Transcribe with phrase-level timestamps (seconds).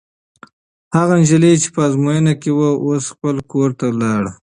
[0.97, 4.31] هغه نجلۍ چې په ازموینه کې وه، اوس خپل کور ته لاړه.